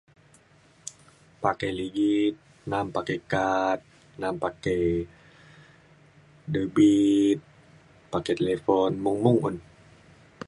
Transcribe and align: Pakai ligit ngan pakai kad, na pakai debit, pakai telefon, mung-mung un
Pakai 1.43 1.71
ligit 1.77 2.35
ngan 2.69 2.85
pakai 2.95 3.19
kad, 3.31 3.79
na 4.19 4.27
pakai 4.43 4.81
debit, 6.53 7.37
pakai 8.11 8.35
telefon, 8.39 8.91
mung-mung 9.03 9.37
un 9.47 9.55